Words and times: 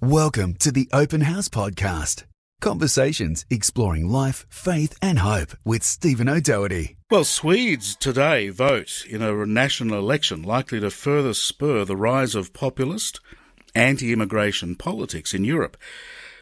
Welcome 0.00 0.54
to 0.60 0.70
the 0.70 0.88
Open 0.92 1.22
House 1.22 1.48
Podcast. 1.48 2.22
Conversations 2.60 3.44
exploring 3.50 4.08
life, 4.08 4.46
faith, 4.48 4.96
and 5.02 5.18
hope 5.18 5.56
with 5.64 5.82
Stephen 5.82 6.28
O'Doherty. 6.28 6.96
Well, 7.10 7.24
Swedes 7.24 7.96
today 7.96 8.50
vote 8.50 9.04
in 9.10 9.22
a 9.22 9.44
national 9.44 9.98
election 9.98 10.44
likely 10.44 10.78
to 10.78 10.92
further 10.92 11.34
spur 11.34 11.84
the 11.84 11.96
rise 11.96 12.36
of 12.36 12.52
populist, 12.52 13.18
anti 13.74 14.12
immigration 14.12 14.76
politics 14.76 15.34
in 15.34 15.42
Europe. 15.42 15.76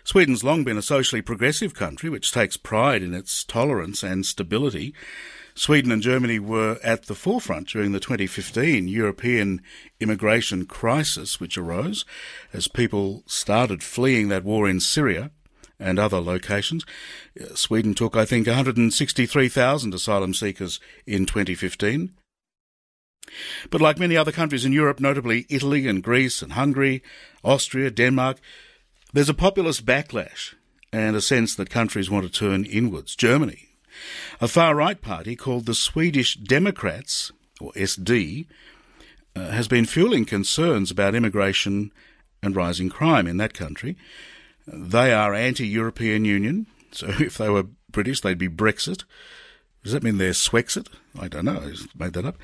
Sweden's 0.04 0.45
long 0.45 0.62
been 0.62 0.77
a 0.77 0.82
socially 0.82 1.23
progressive 1.23 1.73
country 1.73 2.11
which 2.11 2.32
takes 2.32 2.59
pride 2.59 3.02
in 3.02 3.14
its 3.14 3.43
tolerance 3.43 4.02
and 4.02 4.27
stability. 4.27 4.93
Sweden 5.57 5.91
and 5.91 6.02
Germany 6.02 6.38
were 6.38 6.79
at 6.84 7.07
the 7.07 7.14
forefront 7.14 7.68
during 7.68 7.93
the 7.93 7.98
2015 7.98 8.88
European 8.88 9.62
immigration 9.98 10.66
crisis, 10.66 11.41
which 11.41 11.56
arose 11.56 12.05
as 12.52 12.68
people 12.68 13.23
started 13.27 13.82
fleeing 13.82 14.29
that 14.29 14.45
war 14.45 14.69
in 14.69 14.80
Syria 14.80 15.30
and 15.80 15.98
other 15.98 16.20
locations. 16.20 16.84
Uh, 17.41 17.55
Sweden 17.55 17.95
took, 17.95 18.16
I 18.16 18.27
think, 18.27 18.46
163,000 18.46 19.95
asylum 19.95 20.34
seekers 20.34 20.79
in 21.06 21.24
2015. 21.24 22.12
But 23.70 23.80
like 23.80 23.98
many 23.98 24.16
other 24.16 24.32
countries 24.32 24.66
in 24.66 24.73
Europe, 24.73 25.01
notably 25.01 25.46
Italy 25.48 25.88
and 25.88 26.02
Greece 26.02 26.43
and 26.43 26.52
Hungary, 26.52 27.02
Austria, 27.43 27.91
Denmark, 27.91 28.38
there's 29.15 29.30
a 29.30 29.34
populist 29.34 29.87
backlash 29.87 30.54
and 30.93 31.16
a 31.16 31.23
sense 31.23 31.54
that 31.54 31.70
countries 31.70 32.10
want 32.10 32.27
to 32.27 32.32
turn 32.32 32.66
inwards. 32.66 33.16
Germany, 33.16 33.66
a 34.41 34.48
far 34.48 34.74
right 34.74 35.00
party 35.00 35.36
called 35.36 35.66
the 35.66 35.74
Swedish 35.74 36.37
Democrats, 36.37 37.32
or 37.60 37.73
SD, 37.73 38.46
uh, 39.34 39.50
has 39.50 39.68
been 39.68 39.84
fueling 39.84 40.24
concerns 40.24 40.91
about 40.91 41.14
immigration 41.14 41.92
and 42.42 42.56
rising 42.56 42.88
crime 42.88 43.27
in 43.27 43.37
that 43.37 43.54
country. 43.54 43.96
They 44.66 45.12
are 45.12 45.34
anti 45.34 45.66
European 45.66 46.24
Union, 46.24 46.66
so 46.90 47.09
if 47.20 47.38
they 47.38 47.48
were 47.48 47.66
British, 47.90 48.21
they'd 48.21 48.38
be 48.38 48.48
Brexit. 48.48 49.04
Does 49.82 49.93
that 49.93 50.02
mean 50.02 50.18
they're 50.18 50.32
Swexit? 50.32 50.88
I 51.16 51.28
don't 51.28 51.45
know. 51.45 51.60
I 51.60 51.74
made 51.96 52.15
that 52.15 52.24
up. 52.24 52.37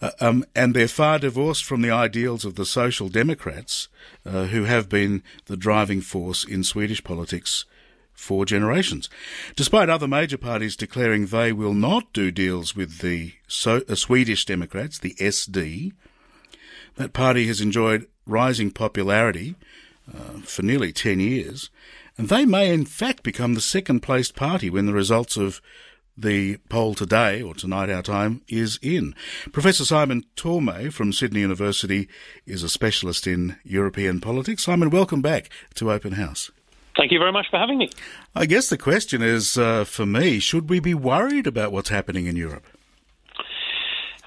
Uh, 0.00 0.12
um, 0.18 0.46
and 0.54 0.72
they're 0.72 0.88
far 0.88 1.18
divorced 1.18 1.62
from 1.62 1.82
the 1.82 1.90
ideals 1.90 2.46
of 2.46 2.54
the 2.54 2.64
Social 2.64 3.10
Democrats, 3.10 3.88
uh, 4.24 4.46
who 4.46 4.64
have 4.64 4.88
been 4.88 5.22
the 5.44 5.58
driving 5.58 6.00
force 6.00 6.42
in 6.42 6.64
Swedish 6.64 7.04
politics 7.04 7.66
for 8.16 8.44
generations. 8.44 9.08
Despite 9.54 9.88
other 9.88 10.08
major 10.08 10.38
parties 10.38 10.74
declaring 10.74 11.26
they 11.26 11.52
will 11.52 11.74
not 11.74 12.12
do 12.12 12.32
deals 12.32 12.74
with 12.74 12.98
the 12.98 13.34
so, 13.46 13.82
uh, 13.88 13.94
Swedish 13.94 14.44
Democrats, 14.44 14.98
the 14.98 15.14
SD, 15.20 15.92
that 16.96 17.12
party 17.12 17.46
has 17.46 17.60
enjoyed 17.60 18.08
rising 18.26 18.70
popularity 18.70 19.54
uh, 20.12 20.40
for 20.40 20.62
nearly 20.62 20.92
10 20.92 21.20
years, 21.20 21.70
and 22.16 22.28
they 22.28 22.46
may 22.46 22.72
in 22.72 22.86
fact 22.86 23.22
become 23.22 23.54
the 23.54 23.60
second 23.60 24.00
placed 24.00 24.34
party 24.34 24.70
when 24.70 24.86
the 24.86 24.94
results 24.94 25.36
of 25.36 25.60
the 26.16 26.56
poll 26.70 26.94
today, 26.94 27.42
or 27.42 27.54
tonight 27.54 27.90
our 27.90 28.02
time, 28.02 28.40
is 28.48 28.78
in. 28.80 29.14
Professor 29.52 29.84
Simon 29.84 30.24
Tormey 30.34 30.90
from 30.90 31.12
Sydney 31.12 31.40
University 31.40 32.08
is 32.46 32.62
a 32.62 32.70
specialist 32.70 33.26
in 33.26 33.56
European 33.64 34.20
politics. 34.20 34.64
Simon, 34.64 34.88
welcome 34.88 35.20
back 35.20 35.50
to 35.74 35.92
Open 35.92 36.12
House. 36.12 36.50
Thank 36.96 37.12
you 37.12 37.18
very 37.18 37.32
much 37.32 37.46
for 37.50 37.58
having 37.58 37.78
me. 37.78 37.90
I 38.34 38.46
guess 38.46 38.68
the 38.68 38.78
question 38.78 39.22
is 39.22 39.58
uh, 39.58 39.84
for 39.84 40.06
me 40.06 40.38
should 40.38 40.70
we 40.70 40.80
be 40.80 40.94
worried 40.94 41.46
about 41.46 41.72
what's 41.72 41.90
happening 41.90 42.26
in 42.26 42.36
Europe? 42.36 42.64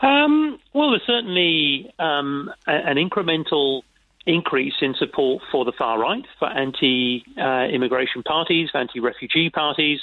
Um, 0.02 0.60
well, 0.74 0.92
there's 0.92 1.06
certainly 1.06 1.92
um, 2.00 2.52
an 2.68 2.96
incremental 2.96 3.82
increase 4.26 4.76
in 4.82 4.94
support 4.96 5.42
for 5.52 5.66
the 5.66 5.74
far 5.78 6.00
right, 6.00 6.26
for 6.38 6.48
anti 6.48 7.24
uh, 7.38 7.66
immigration 7.66 8.24
parties, 8.24 8.70
anti 8.74 9.00
refugee 9.00 9.50
parties. 9.50 10.00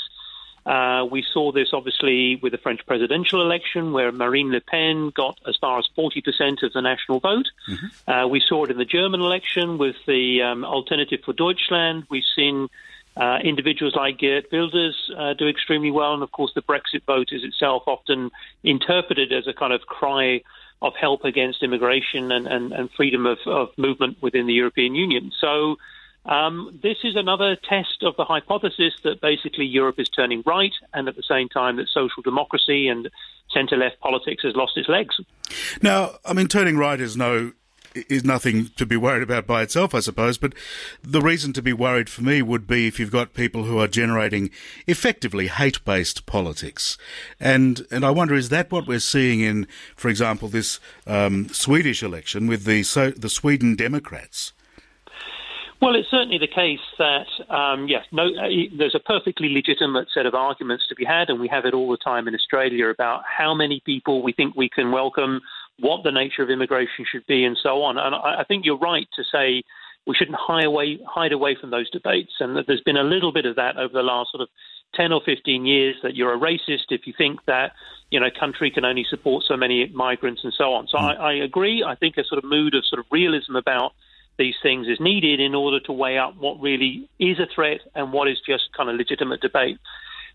Uh, 0.66 1.04
we 1.08 1.24
saw 1.32 1.52
this 1.52 1.68
obviously 1.72 2.36
with 2.36 2.50
the 2.50 2.58
French 2.58 2.84
presidential 2.86 3.40
election, 3.40 3.92
where 3.92 4.10
Marine 4.10 4.50
Le 4.50 4.60
Pen 4.60 5.10
got 5.10 5.38
as 5.46 5.56
far 5.56 5.78
as 5.78 5.88
40% 5.96 6.64
of 6.64 6.72
the 6.72 6.82
national 6.82 7.20
vote. 7.20 7.46
Mm-hmm. 7.68 8.10
Uh, 8.10 8.26
we 8.26 8.40
saw 8.40 8.64
it 8.64 8.70
in 8.72 8.76
the 8.76 8.84
German 8.84 9.20
election 9.20 9.78
with 9.78 9.94
the 10.06 10.42
um, 10.42 10.64
Alternative 10.64 11.20
for 11.24 11.32
Deutschland. 11.32 12.04
We've 12.10 12.24
seen 12.34 12.68
uh, 13.16 13.38
individuals 13.44 13.94
like 13.94 14.18
Geert 14.18 14.46
Wilders 14.50 15.10
uh, 15.16 15.34
do 15.34 15.46
extremely 15.46 15.92
well, 15.92 16.14
and 16.14 16.22
of 16.24 16.32
course, 16.32 16.52
the 16.54 16.62
Brexit 16.62 17.04
vote 17.06 17.28
is 17.30 17.44
itself 17.44 17.84
often 17.86 18.32
interpreted 18.64 19.32
as 19.32 19.46
a 19.46 19.52
kind 19.52 19.72
of 19.72 19.82
cry 19.82 20.42
of 20.82 20.94
help 20.96 21.24
against 21.24 21.62
immigration 21.62 22.32
and, 22.32 22.46
and, 22.46 22.72
and 22.72 22.90
freedom 22.90 23.24
of, 23.24 23.38
of 23.46 23.70
movement 23.78 24.18
within 24.20 24.46
the 24.46 24.52
European 24.52 24.94
Union. 24.94 25.32
So 25.40 25.76
um, 26.26 26.78
this 26.82 26.98
is 27.04 27.16
another 27.16 27.56
test 27.56 28.02
of 28.02 28.16
the 28.16 28.24
hypothesis 28.24 28.94
that 29.04 29.20
basically 29.20 29.64
Europe 29.64 29.98
is 29.98 30.08
turning 30.08 30.42
right, 30.44 30.72
and 30.92 31.08
at 31.08 31.16
the 31.16 31.22
same 31.22 31.48
time 31.48 31.76
that 31.76 31.88
social 31.88 32.22
democracy 32.22 32.88
and 32.88 33.08
centre 33.52 33.76
left 33.76 34.00
politics 34.00 34.42
has 34.42 34.54
lost 34.56 34.76
its 34.76 34.88
legs. 34.88 35.20
Now, 35.82 36.16
I 36.24 36.32
mean, 36.32 36.48
turning 36.48 36.76
right 36.76 37.00
is 37.00 37.16
no 37.16 37.52
is 38.08 38.24
nothing 38.24 38.68
to 38.76 38.84
be 38.84 38.96
worried 38.96 39.22
about 39.22 39.46
by 39.46 39.62
itself, 39.62 39.94
I 39.94 40.00
suppose. 40.00 40.36
But 40.36 40.52
the 41.02 41.22
reason 41.22 41.52
to 41.54 41.62
be 41.62 41.72
worried 41.72 42.10
for 42.10 42.22
me 42.22 42.42
would 42.42 42.66
be 42.66 42.86
if 42.86 43.00
you've 43.00 43.10
got 43.10 43.32
people 43.32 43.64
who 43.64 43.78
are 43.78 43.88
generating 43.88 44.50
effectively 44.86 45.46
hate-based 45.46 46.26
politics, 46.26 46.98
and 47.40 47.86
and 47.90 48.04
I 48.04 48.10
wonder 48.10 48.34
is 48.34 48.48
that 48.50 48.70
what 48.70 48.86
we're 48.86 48.98
seeing 48.98 49.40
in, 49.40 49.66
for 49.96 50.08
example, 50.08 50.48
this 50.48 50.80
um, 51.06 51.48
Swedish 51.48 52.02
election 52.02 52.46
with 52.46 52.64
the 52.64 52.82
so, 52.82 53.10
the 53.10 53.30
Sweden 53.30 53.76
Democrats? 53.76 54.52
Well, 55.80 55.94
it's 55.94 56.10
certainly 56.10 56.38
the 56.38 56.46
case 56.46 56.80
that 56.98 57.26
um, 57.54 57.86
yes, 57.86 58.04
no, 58.10 58.26
uh, 58.26 58.48
there's 58.76 58.94
a 58.94 59.00
perfectly 59.00 59.50
legitimate 59.50 60.08
set 60.12 60.24
of 60.24 60.34
arguments 60.34 60.88
to 60.88 60.94
be 60.94 61.04
had, 61.04 61.28
and 61.28 61.38
we 61.38 61.48
have 61.48 61.66
it 61.66 61.74
all 61.74 61.90
the 61.90 61.98
time 61.98 62.26
in 62.28 62.34
Australia 62.34 62.88
about 62.88 63.22
how 63.24 63.54
many 63.54 63.82
people 63.84 64.22
we 64.22 64.32
think 64.32 64.56
we 64.56 64.70
can 64.70 64.90
welcome, 64.90 65.40
what 65.78 66.02
the 66.02 66.10
nature 66.10 66.42
of 66.42 66.48
immigration 66.48 67.04
should 67.10 67.26
be, 67.26 67.44
and 67.44 67.58
so 67.62 67.82
on. 67.82 67.98
And 67.98 68.14
I, 68.14 68.40
I 68.40 68.44
think 68.44 68.64
you're 68.64 68.78
right 68.78 69.06
to 69.16 69.24
say 69.30 69.62
we 70.06 70.14
shouldn't 70.14 70.38
hide 70.40 70.64
away, 70.64 70.98
hide 71.06 71.32
away 71.32 71.56
from 71.60 71.70
those 71.70 71.90
debates, 71.90 72.32
and 72.40 72.56
that 72.56 72.66
there's 72.66 72.80
been 72.80 72.96
a 72.96 73.04
little 73.04 73.32
bit 73.32 73.44
of 73.44 73.56
that 73.56 73.76
over 73.76 73.92
the 73.92 74.02
last 74.02 74.30
sort 74.30 74.40
of 74.40 74.48
10 74.94 75.12
or 75.12 75.20
15 75.26 75.66
years 75.66 75.96
that 76.02 76.14
you're 76.14 76.32
a 76.32 76.38
racist 76.38 76.90
if 76.90 77.06
you 77.06 77.12
think 77.18 77.44
that 77.46 77.72
you 78.10 78.18
know 78.20 78.28
country 78.38 78.70
can 78.70 78.84
only 78.84 79.04
support 79.10 79.44
so 79.46 79.56
many 79.56 79.88
migrants 79.88 80.42
and 80.42 80.54
so 80.56 80.72
on. 80.72 80.86
So 80.88 80.96
mm. 80.96 81.02
I, 81.02 81.14
I 81.14 81.32
agree. 81.34 81.84
I 81.86 81.96
think 81.96 82.16
a 82.16 82.24
sort 82.24 82.42
of 82.42 82.48
mood 82.48 82.74
of 82.74 82.84
sort 82.86 83.00
of 83.00 83.06
realism 83.10 83.56
about 83.56 83.92
these 84.38 84.54
things 84.62 84.86
is 84.86 84.98
needed 85.00 85.40
in 85.40 85.54
order 85.54 85.80
to 85.80 85.92
weigh 85.92 86.18
up 86.18 86.36
what 86.36 86.60
really 86.60 87.08
is 87.18 87.38
a 87.38 87.46
threat 87.54 87.80
and 87.94 88.12
what 88.12 88.28
is 88.28 88.38
just 88.46 88.64
kind 88.76 88.90
of 88.90 88.96
legitimate 88.96 89.40
debate. 89.40 89.78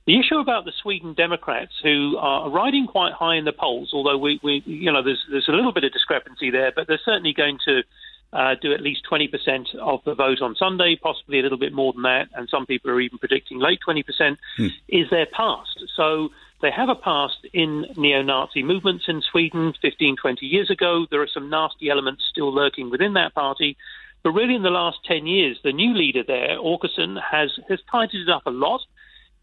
The 0.07 0.19
issue 0.19 0.39
about 0.39 0.65
the 0.65 0.71
Sweden 0.81 1.13
Democrats, 1.13 1.73
who 1.83 2.17
are 2.17 2.49
riding 2.49 2.87
quite 2.87 3.13
high 3.13 3.35
in 3.35 3.45
the 3.45 3.51
polls, 3.51 3.91
although 3.93 4.17
we, 4.17 4.39
we 4.43 4.63
you 4.65 4.91
know, 4.91 5.03
there's 5.03 5.23
there's 5.29 5.47
a 5.47 5.51
little 5.51 5.71
bit 5.71 5.83
of 5.83 5.93
discrepancy 5.93 6.49
there, 6.49 6.71
but 6.75 6.87
they're 6.87 6.99
certainly 7.05 7.33
going 7.33 7.59
to 7.65 7.83
uh, 8.33 8.55
do 8.61 8.73
at 8.73 8.81
least 8.81 9.01
20% 9.11 9.75
of 9.75 9.99
the 10.05 10.15
vote 10.15 10.41
on 10.41 10.55
Sunday, 10.55 10.97
possibly 11.01 11.39
a 11.39 11.43
little 11.43 11.57
bit 11.57 11.73
more 11.73 11.93
than 11.93 12.03
that, 12.03 12.29
and 12.33 12.47
some 12.49 12.65
people 12.65 12.89
are 12.89 12.99
even 12.99 13.17
predicting 13.17 13.59
late 13.59 13.79
20%, 13.87 14.37
hmm. 14.57 14.67
is 14.87 15.09
their 15.09 15.27
past. 15.27 15.83
So 15.95 16.29
they 16.61 16.71
have 16.71 16.89
a 16.89 16.95
past 16.95 17.45
in 17.53 17.85
neo 17.97 18.21
Nazi 18.21 18.63
movements 18.63 19.05
in 19.07 19.21
Sweden 19.21 19.73
15, 19.81 20.15
20 20.17 20.45
years 20.45 20.69
ago. 20.69 21.05
There 21.09 21.21
are 21.21 21.27
some 21.27 21.49
nasty 21.49 21.89
elements 21.89 22.23
still 22.29 22.53
lurking 22.53 22.89
within 22.89 23.13
that 23.13 23.33
party. 23.33 23.77
But 24.23 24.31
really, 24.31 24.55
in 24.55 24.61
the 24.61 24.69
last 24.69 24.99
10 25.05 25.25
years, 25.25 25.57
the 25.63 25.73
new 25.73 25.93
leader 25.95 26.23
there, 26.23 26.57
Åkesson, 26.57 27.19
has, 27.21 27.57
has 27.67 27.79
tidied 27.91 28.21
it 28.21 28.29
up 28.29 28.45
a 28.45 28.51
lot. 28.51 28.81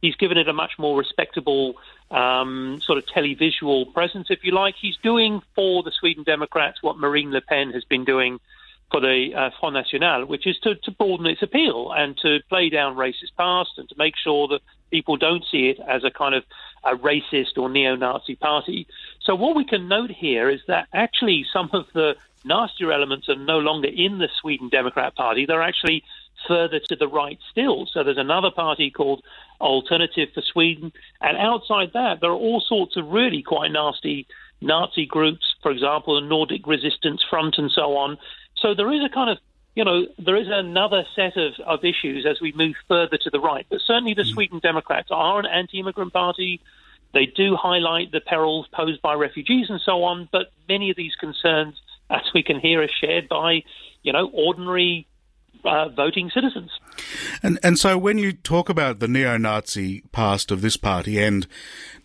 He's 0.01 0.15
given 0.15 0.39
it 0.39 0.49
a 0.49 0.53
much 0.53 0.73
more 0.79 0.97
respectable 0.97 1.75
um, 2.11 2.81
sort 2.85 2.99
of 2.99 3.07
televisual 3.07 3.93
presence, 3.93 4.29
if 4.31 4.45
you 4.45 4.53
like. 4.53 4.77
He's 4.81 4.97
doing 5.03 5.43
for 5.57 5.83
the 5.83 5.91
Sweden 5.91 6.23
Democrats 6.23 6.83
what 6.83 6.97
Marine 6.97 7.33
Le 7.33 7.41
Pen 7.41 7.73
has 7.73 7.85
been 7.85 8.05
doing 8.05 8.39
for 8.93 9.01
the 9.01 9.35
uh, 9.35 9.51
Front 9.59 9.75
National, 9.75 10.25
which 10.27 10.47
is 10.47 10.57
to, 10.61 10.77
to 10.77 10.91
broaden 10.93 11.27
its 11.27 11.43
appeal 11.43 11.93
and 11.93 12.17
to 12.19 12.39
play 12.49 12.71
down 12.71 12.97
racist 12.97 13.35
past 13.37 13.71
and 13.77 13.89
to 13.89 13.95
make 13.99 14.15
sure 14.17 14.49
that 14.49 14.61
people 14.91 15.17
don't 15.17 15.45
see 15.51 15.69
it 15.69 15.79
as 15.81 16.05
a 16.05 16.11
kind 16.11 16.35
of 16.35 16.45
a 16.85 16.95
racist 16.95 17.57
or 17.57 17.69
neo-Nazi 17.69 18.37
party. 18.37 18.87
So 19.21 19.35
what 19.35 19.57
we 19.57 19.65
can 19.65 19.89
note 19.89 20.11
here 20.11 20.49
is 20.49 20.61
that 20.69 20.89
actually 20.93 21.45
some 21.53 21.71
of 21.73 21.87
the 21.93 22.17
nastier 22.45 22.93
elements 22.93 23.29
are 23.29 23.37
no 23.37 23.59
longer 23.59 23.89
in 23.89 24.19
the 24.19 24.29
Sweden 24.41 24.69
Democrat 24.69 25.15
Party. 25.15 25.47
They're 25.47 25.63
actually 25.63 26.05
further 26.47 26.79
to 26.79 26.97
the 26.97 27.09
right 27.09 27.39
still. 27.51 27.87
So 27.87 28.05
there's 28.05 28.19
another 28.19 28.51
party 28.51 28.91
called 28.91 29.25
Alternative 29.61 30.29
for 30.33 30.43
Sweden. 30.43 30.93
And 31.21 31.37
outside 31.37 31.91
that, 31.95 32.21
there 32.21 32.31
are 32.31 32.35
all 32.35 32.61
sorts 32.61 32.97
of 32.97 33.09
really 33.09 33.43
quite 33.43 33.73
nasty 33.73 34.27
Nazi 34.61 35.07
groups, 35.07 35.55
for 35.63 35.71
example, 35.71 36.15
the 36.15 36.27
Nordic 36.27 36.67
Resistance 36.67 37.23
Front 37.29 37.59
and 37.59 37.71
so 37.71 37.97
on. 37.97 38.19
So 38.57 38.75
there 38.75 38.93
is 38.93 39.05
a 39.05 39.09
kind 39.09 39.31
of 39.31 39.39
you 39.79 39.85
know, 39.85 40.09
there 40.19 40.35
is 40.35 40.49
another 40.51 41.05
set 41.15 41.37
of, 41.37 41.53
of 41.65 41.85
issues 41.85 42.27
as 42.29 42.41
we 42.41 42.51
move 42.51 42.75
further 42.89 43.17
to 43.17 43.31
the 43.31 43.39
right. 43.39 43.65
But 43.71 43.79
certainly 43.87 44.13
the 44.13 44.23
mm. 44.23 44.33
Sweden 44.33 44.59
Democrats 44.59 45.07
are 45.13 45.39
an 45.39 45.47
anti 45.47 45.79
immigrant 45.79 46.13
party. 46.13 46.61
They 47.15 47.27
do 47.27 47.55
highlight 47.55 48.11
the 48.11 48.21
perils 48.21 48.67
posed 48.73 49.01
by 49.03 49.15
refugees 49.15 49.71
and 49.71 49.81
so 49.81 50.03
on. 50.03 50.29
But 50.33 50.51
many 50.69 50.91
of 50.91 50.97
these 50.97 51.15
concerns, 51.15 51.81
as 52.11 52.23
we 52.35 52.43
can 52.43 52.59
hear, 52.59 52.83
are 52.83 52.89
shared 53.01 53.29
by, 53.29 53.63
you 54.03 54.13
know, 54.13 54.29
ordinary 54.35 55.07
uh, 55.65 55.91
voting 55.91 56.31
citizens. 56.35 56.73
And 57.41 57.61
and 57.63 57.79
so 57.79 57.97
when 57.97 58.19
you 58.19 58.33
talk 58.33 58.69
about 58.69 58.99
the 58.99 59.07
neo-Nazi 59.07 60.03
past 60.11 60.51
of 60.51 60.61
this 60.61 60.77
party 60.77 61.23
and 61.23 61.47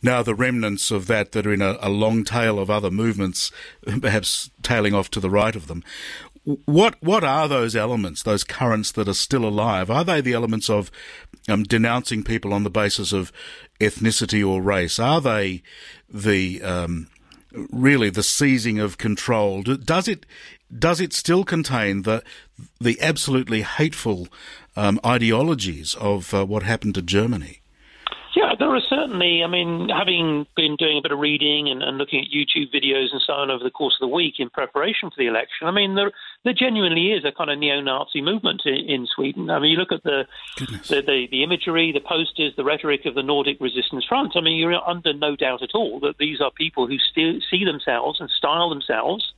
now 0.04 0.22
the 0.22 0.36
remnants 0.36 0.92
of 0.92 1.08
that 1.08 1.32
that 1.32 1.48
are 1.48 1.54
in 1.54 1.62
a, 1.64 1.78
a 1.82 1.90
long 1.90 2.24
tail 2.24 2.60
of 2.60 2.70
other 2.70 2.92
movements, 2.92 3.52
perhaps 4.02 4.52
tailing 4.62 4.94
off 4.94 5.10
to 5.12 5.20
the 5.20 5.30
right 5.30 5.56
of 5.56 5.66
them, 5.66 5.84
what 6.44 6.96
what 7.02 7.24
are 7.24 7.48
those 7.48 7.76
elements, 7.76 8.24
those 8.24 8.44
currents 8.44 8.92
that 8.94 9.08
are 9.08 9.14
still 9.14 9.46
alive? 9.46 9.90
Are 9.90 10.04
they 10.04 10.22
the 10.22 10.34
elements 10.34 10.70
of 10.70 10.92
um, 11.48 11.64
denouncing 11.64 12.24
people 12.24 12.54
on 12.54 12.64
the 12.64 12.70
basis 12.70 13.14
of 13.14 13.32
ethnicity 13.80 14.48
or 14.48 14.62
race? 14.62 15.00
Are 15.00 15.22
they 15.22 15.64
the 16.10 16.62
um, 16.62 17.08
really 17.72 18.10
the 18.10 18.24
seizing 18.24 18.80
of 18.80 18.98
control? 18.98 19.64
Does 19.64 20.08
it 20.08 20.26
does 20.78 21.00
it 21.00 21.14
still 21.14 21.44
contain 21.44 22.02
the 22.02 22.24
the 22.80 23.00
absolutely 23.00 23.62
hateful 23.62 24.28
um, 24.76 25.00
ideologies 25.06 25.96
of 25.96 26.34
uh, 26.34 26.46
what 26.46 26.64
happened 26.64 26.96
to 26.96 27.02
Germany? 27.02 27.63
Yeah, 28.36 28.54
there 28.58 28.76
are 28.76 28.82
certainly. 28.90 29.44
I 29.44 29.48
mean, 29.48 29.90
having 29.90 30.48
been 30.56 30.76
doing 30.76 30.98
a 30.98 31.02
bit 31.02 31.12
of 31.12 31.20
reading 31.20 31.70
and, 31.70 31.84
and, 31.84 31.98
looking 32.00 32.20
at 32.20 32.32
YouTube 32.32 32.74
videos 32.74 33.12
and 33.12 33.22
so 33.26 33.34
on 33.34 33.52
over 33.52 33.64
the 33.64 33.70
course 33.70 33.96
of 34.02 34.10
the 34.10 34.14
week 34.14 34.36
in 34.40 34.50
preparation 34.50 35.12
for 35.12 35.16
the 35.18 35.28
election, 35.28 35.68
I 35.68 35.72
mean, 35.72 35.94
there, 35.94 36.12
there 36.44 36.54
genuinely 36.54 37.12
is 37.12 37.24
a 37.26 37.32
kind 37.32 37.52
of 37.52 37.60
neo-Nazi 37.60 38.22
movement 38.22 38.64
in, 38.66 38.90
in 38.90 39.08
Sweden. 39.08 39.52
I 39.52 39.60
mean, 39.60 39.72
you 39.72 39.78
look 39.78 39.92
at 39.92 40.04
the 40.04 40.26
the, 40.58 41.02
the, 41.06 41.28
the 41.30 41.44
imagery, 41.44 41.92
the 41.92 42.00
posters, 42.00 42.54
the 42.58 42.64
rhetoric 42.64 43.06
of 43.06 43.14
the 43.14 43.24
Nordic 43.24 43.62
Resistance 43.62 44.06
Front. 44.10 44.34
I 44.36 44.42
mean, 44.42 44.58
you're 44.58 44.74
under 44.88 45.14
no 45.14 45.36
doubt 45.36 45.62
at 45.62 45.76
all 45.76 46.00
that 46.00 46.18
these 46.18 46.42
are 46.42 46.50
people 46.52 46.88
who 46.88 46.98
still 46.98 47.40
see 47.52 47.64
themselves 47.66 48.20
and 48.20 48.30
style 48.32 48.70
themselves 48.70 49.34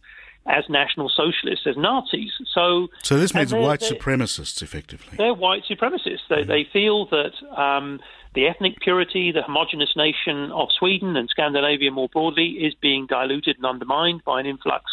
as 0.48 0.64
National 0.70 1.10
Socialists, 1.10 1.66
as 1.66 1.76
Nazis. 1.76 2.32
So, 2.54 2.88
so 3.02 3.18
this 3.18 3.34
means 3.34 3.52
white 3.52 3.82
supremacists, 3.82 4.62
effectively. 4.62 5.18
They're 5.18 5.34
white 5.34 5.64
supremacists. 5.70 6.28
They, 6.30 6.44
mm. 6.44 6.48
they 6.48 6.68
feel 6.72 7.08
that 7.08 7.34
um, 7.60 8.00
the 8.36 8.48
ethnic 8.48 8.80
purity, 8.82 9.32
the 9.32 9.42
homogenous 9.42 9.94
nation 9.96 10.52
of 10.52 10.70
Sweden 10.78 11.16
and 11.16 11.30
Scandinavia 11.30 11.92
more 11.92 12.10
broadly 12.10 12.50
is 12.50 12.74
being 12.76 13.08
diluted 13.08 13.58
and 13.58 13.66
undermined 13.66 14.24
by 14.24 14.40
an 14.40 14.46
influx 14.46 14.86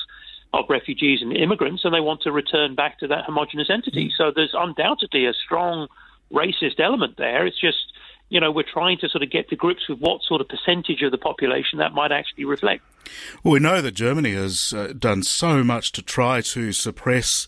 of 0.54 0.64
refugees 0.68 1.20
and 1.22 1.36
immigrants, 1.36 1.84
and 1.84 1.94
they 1.94 2.00
want 2.00 2.22
to 2.22 2.32
return 2.32 2.74
back 2.74 2.98
to 3.00 3.08
that 3.08 3.24
homogenous 3.24 3.68
entity. 3.70 4.08
Mm. 4.08 4.12
So 4.16 4.32
there's 4.34 4.54
undoubtedly 4.54 5.26
a 5.26 5.32
strong 5.32 5.88
racist 6.32 6.78
element 6.78 7.16
there. 7.16 7.46
It's 7.46 7.60
just 7.60 7.92
you 8.32 8.40
know, 8.40 8.50
we're 8.50 8.64
trying 8.64 8.96
to 8.96 9.10
sort 9.10 9.22
of 9.22 9.30
get 9.30 9.50
to 9.50 9.56
grips 9.56 9.86
with 9.90 9.98
what 9.98 10.22
sort 10.22 10.40
of 10.40 10.48
percentage 10.48 11.02
of 11.02 11.10
the 11.10 11.18
population 11.18 11.78
that 11.80 11.92
might 11.92 12.10
actually 12.12 12.46
reflect. 12.46 12.82
Well, 13.44 13.52
we 13.52 13.60
know 13.60 13.82
that 13.82 13.92
Germany 13.92 14.32
has 14.32 14.72
uh, 14.72 14.94
done 14.98 15.22
so 15.22 15.62
much 15.62 15.92
to 15.92 16.02
try 16.02 16.40
to 16.40 16.72
suppress 16.72 17.46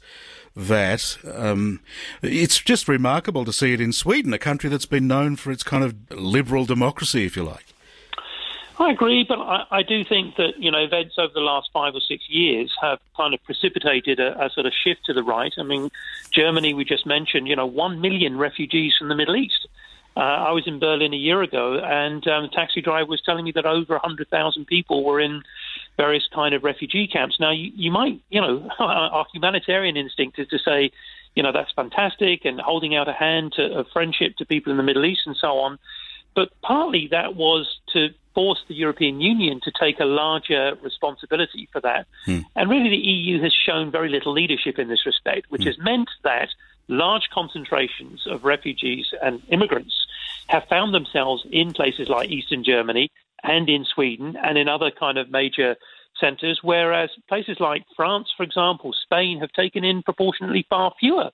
that. 0.56 1.16
Um, 1.32 1.80
it's 2.22 2.58
just 2.58 2.88
remarkable 2.88 3.44
to 3.44 3.52
see 3.52 3.72
it 3.72 3.80
in 3.80 3.92
Sweden, 3.92 4.32
a 4.32 4.38
country 4.38 4.70
that's 4.70 4.86
been 4.86 5.06
known 5.06 5.36
for 5.36 5.50
its 5.50 5.62
kind 5.62 5.84
of 5.84 5.94
liberal 6.10 6.64
democracy, 6.64 7.24
if 7.24 7.36
you 7.36 7.42
like. 7.42 7.66
I 8.78 8.90
agree, 8.90 9.24
but 9.28 9.38
I, 9.38 9.66
I, 9.70 9.82
do 9.84 10.04
think 10.04 10.34
that 10.34 10.58
you 10.58 10.68
know 10.68 10.78
events 10.78 11.14
over 11.16 11.32
the 11.32 11.40
last 11.40 11.70
five 11.72 11.94
or 11.94 12.00
six 12.00 12.28
years 12.28 12.72
have 12.80 12.98
kind 13.16 13.32
of 13.32 13.42
precipitated 13.44 14.18
a, 14.18 14.46
a, 14.46 14.50
sort 14.50 14.66
of 14.66 14.72
shift 14.72 15.04
to 15.06 15.12
the 15.12 15.22
right. 15.22 15.52
I 15.56 15.62
mean, 15.62 15.92
Germany, 16.32 16.74
we 16.74 16.84
just 16.84 17.06
mentioned, 17.06 17.46
you 17.46 17.54
know, 17.54 17.66
one 17.66 18.00
million 18.00 18.36
refugees 18.36 18.94
from 18.98 19.08
the 19.08 19.14
Middle 19.14 19.36
East. 19.36 19.68
Uh, 20.16 20.20
I 20.20 20.52
was 20.52 20.64
in 20.66 20.78
Berlin 20.78 21.12
a 21.12 21.16
year 21.16 21.42
ago, 21.42 21.80
and 21.82 22.26
um, 22.28 22.44
the 22.44 22.48
taxi 22.48 22.80
driver 22.80 23.10
was 23.10 23.20
telling 23.22 23.44
me 23.44 23.52
that 23.52 23.66
over 23.66 23.94
100,000 23.94 24.64
people 24.66 25.02
were 25.02 25.20
in 25.20 25.42
various 25.96 26.28
kind 26.32 26.54
of 26.54 26.62
refugee 26.62 27.08
camps. 27.08 27.40
Now, 27.40 27.50
you, 27.50 27.72
you 27.74 27.90
might, 27.90 28.20
you 28.30 28.40
know, 28.40 28.68
our 28.78 29.26
humanitarian 29.32 29.96
instinct 29.96 30.38
is 30.38 30.48
to 30.48 30.58
say, 30.58 30.92
you 31.34 31.42
know, 31.42 31.50
that's 31.52 31.72
fantastic, 31.72 32.44
and 32.44 32.60
holding 32.60 32.94
out 32.94 33.08
a 33.08 33.12
hand 33.12 33.54
to, 33.56 33.78
of 33.78 33.86
friendship 33.92 34.36
to 34.36 34.46
people 34.46 34.70
in 34.70 34.76
the 34.76 34.84
Middle 34.84 35.04
East 35.04 35.22
and 35.26 35.36
so 35.36 35.58
on. 35.58 35.78
But 36.34 36.50
partly 36.62 37.08
that 37.10 37.34
was 37.34 37.78
to 37.92 38.08
force 38.34 38.58
the 38.68 38.74
European 38.74 39.20
Union 39.20 39.60
to 39.62 39.72
take 39.78 40.00
a 40.00 40.04
larger 40.04 40.76
responsibility 40.82 41.68
for 41.72 41.80
that. 41.80 42.06
Hmm. 42.24 42.40
And 42.56 42.68
really, 42.68 42.90
the 42.90 42.96
EU 42.96 43.40
has 43.42 43.52
shown 43.52 43.90
very 43.90 44.08
little 44.08 44.32
leadership 44.32 44.78
in 44.78 44.88
this 44.88 45.06
respect, 45.06 45.50
which 45.50 45.62
hmm. 45.62 45.68
has 45.68 45.78
meant 45.78 46.10
that 46.22 46.48
large 46.88 47.28
concentrations 47.32 48.26
of 48.26 48.44
refugees 48.44 49.12
and 49.22 49.42
immigrants 49.48 50.06
have 50.48 50.64
found 50.68 50.94
themselves 50.94 51.46
in 51.50 51.72
places 51.72 52.08
like 52.08 52.30
Eastern 52.30 52.64
Germany 52.64 53.10
and 53.42 53.68
in 53.68 53.84
Sweden 53.84 54.36
and 54.42 54.58
in 54.58 54.68
other 54.68 54.90
kind 54.90 55.18
of 55.18 55.30
major 55.30 55.76
centres, 56.20 56.60
whereas 56.62 57.10
places 57.28 57.58
like 57.60 57.84
France, 57.96 58.32
for 58.36 58.42
example, 58.42 58.92
Spain 58.92 59.40
have 59.40 59.52
taken 59.52 59.84
in 59.84 60.02
proportionately 60.02 60.66
far 60.68 60.92
fewer 60.98 61.30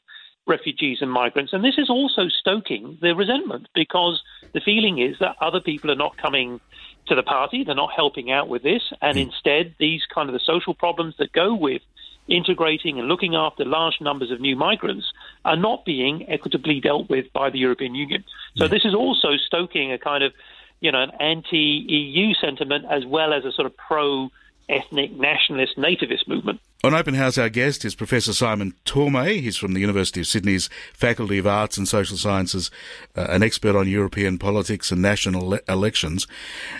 refugees 0.46 0.98
and 1.00 1.10
migrants. 1.10 1.52
And 1.52 1.64
this 1.64 1.78
is 1.78 1.90
also 1.90 2.28
stoking 2.28 2.98
the 3.00 3.14
resentment 3.14 3.68
because 3.74 4.22
the 4.52 4.60
feeling 4.60 4.98
is 4.98 5.16
that 5.20 5.36
other 5.40 5.60
people 5.60 5.90
are 5.90 5.96
not 5.96 6.16
coming 6.16 6.60
to 7.06 7.14
the 7.14 7.22
party, 7.22 7.64
they're 7.64 7.74
not 7.74 7.92
helping 7.94 8.30
out 8.30 8.48
with 8.48 8.62
this, 8.62 8.82
and 9.02 9.16
mm. 9.16 9.22
instead 9.22 9.74
these 9.78 10.02
kind 10.12 10.28
of 10.28 10.32
the 10.32 10.40
social 10.40 10.74
problems 10.74 11.14
that 11.18 11.32
go 11.32 11.54
with 11.54 11.82
integrating 12.30 12.98
and 12.98 13.08
looking 13.08 13.34
after 13.34 13.64
large 13.64 14.00
numbers 14.00 14.30
of 14.30 14.40
new 14.40 14.56
migrants 14.56 15.12
are 15.44 15.56
not 15.56 15.84
being 15.84 16.28
equitably 16.28 16.80
dealt 16.80 17.10
with 17.10 17.32
by 17.32 17.50
the 17.50 17.58
European 17.58 17.94
Union. 17.94 18.24
So 18.56 18.68
this 18.68 18.84
is 18.84 18.94
also 18.94 19.36
stoking 19.36 19.92
a 19.92 19.98
kind 19.98 20.22
of, 20.24 20.32
you 20.80 20.90
know, 20.92 21.02
an 21.02 21.10
anti-EU 21.20 22.34
sentiment 22.34 22.84
as 22.90 23.04
well 23.04 23.32
as 23.32 23.44
a 23.44 23.52
sort 23.52 23.66
of 23.66 23.76
pro 23.76 24.30
ethnic 24.68 25.12
nationalist 25.12 25.76
nativist 25.76 26.28
movement. 26.28 26.60
On 26.82 26.94
Open 26.94 27.12
House, 27.12 27.36
our 27.36 27.50
guest 27.50 27.84
is 27.84 27.94
Professor 27.94 28.32
Simon 28.32 28.72
Tormey. 28.86 29.42
He's 29.42 29.58
from 29.58 29.74
the 29.74 29.80
University 29.80 30.20
of 30.20 30.26
Sydney's 30.26 30.70
Faculty 30.94 31.36
of 31.36 31.46
Arts 31.46 31.76
and 31.76 31.86
Social 31.86 32.16
Sciences, 32.16 32.70
uh, 33.14 33.26
an 33.28 33.42
expert 33.42 33.76
on 33.76 33.86
European 33.86 34.38
politics 34.38 34.90
and 34.90 35.02
national 35.02 35.46
le- 35.46 35.60
elections 35.68 36.26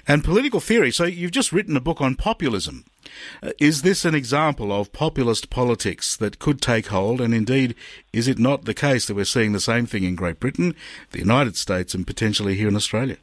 and 0.08 0.24
political 0.24 0.58
theory. 0.58 0.90
So 0.90 1.04
you've 1.04 1.32
just 1.32 1.52
written 1.52 1.76
a 1.76 1.80
book 1.80 2.00
on 2.00 2.14
populism. 2.14 2.86
Uh, 3.42 3.50
is 3.58 3.82
this 3.82 4.06
an 4.06 4.14
example 4.14 4.72
of 4.72 4.92
populist 4.92 5.50
politics 5.50 6.16
that 6.16 6.38
could 6.38 6.62
take 6.62 6.86
hold? 6.86 7.20
And 7.20 7.34
indeed, 7.34 7.74
is 8.10 8.26
it 8.26 8.38
not 8.38 8.64
the 8.64 8.72
case 8.72 9.04
that 9.06 9.14
we're 9.14 9.24
seeing 9.24 9.52
the 9.52 9.60
same 9.60 9.84
thing 9.84 10.04
in 10.04 10.14
Great 10.14 10.40
Britain, 10.40 10.74
the 11.10 11.18
United 11.18 11.56
States, 11.56 11.92
and 11.92 12.06
potentially 12.06 12.54
here 12.54 12.68
in 12.68 12.76
Australia? 12.76 13.18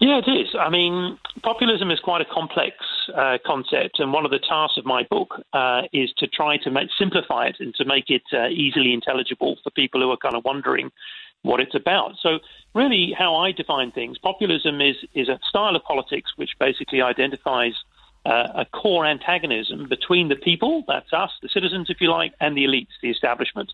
Yeah, 0.00 0.20
it 0.24 0.30
is. 0.30 0.54
I 0.58 0.70
mean, 0.70 1.18
populism 1.42 1.90
is 1.90 1.98
quite 1.98 2.20
a 2.20 2.24
complex 2.24 2.76
uh, 3.16 3.38
concept, 3.44 3.98
and 3.98 4.12
one 4.12 4.24
of 4.24 4.30
the 4.30 4.38
tasks 4.38 4.76
of 4.78 4.84
my 4.84 5.04
book 5.10 5.34
uh, 5.52 5.82
is 5.92 6.12
to 6.18 6.28
try 6.28 6.56
to 6.58 6.70
make, 6.70 6.88
simplify 6.96 7.48
it 7.48 7.56
and 7.58 7.74
to 7.74 7.84
make 7.84 8.08
it 8.08 8.22
uh, 8.32 8.46
easily 8.46 8.92
intelligible 8.92 9.56
for 9.62 9.70
people 9.70 10.00
who 10.00 10.10
are 10.10 10.16
kind 10.16 10.36
of 10.36 10.44
wondering 10.44 10.92
what 11.42 11.58
it's 11.58 11.74
about. 11.74 12.12
So, 12.22 12.38
really, 12.74 13.12
how 13.18 13.34
I 13.36 13.50
define 13.50 13.90
things, 13.90 14.18
populism 14.18 14.80
is 14.80 14.96
is 15.14 15.28
a 15.28 15.40
style 15.48 15.74
of 15.74 15.82
politics 15.82 16.30
which 16.36 16.50
basically 16.60 17.02
identifies 17.02 17.74
uh, 18.24 18.48
a 18.54 18.66
core 18.66 19.04
antagonism 19.04 19.88
between 19.88 20.28
the 20.28 20.36
people, 20.36 20.84
that's 20.86 21.12
us, 21.12 21.30
the 21.42 21.48
citizens, 21.48 21.90
if 21.90 22.00
you 22.00 22.08
like, 22.10 22.34
and 22.40 22.56
the 22.56 22.64
elites, 22.64 22.94
the 23.02 23.10
establishment. 23.10 23.72